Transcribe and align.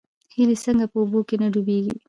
هیلۍ 0.35 0.57
څنګه 0.65 0.85
په 0.91 0.97
اوبو 1.01 1.19
کې 1.27 1.35
نه 1.41 1.47
ډوبیږي؟ 1.53 1.93